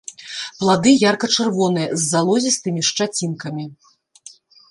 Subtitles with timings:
[0.61, 3.65] Плады ярка-чырвоныя, з залозістымі шчацінкамі.